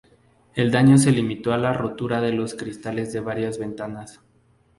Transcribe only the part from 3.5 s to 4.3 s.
ventanas.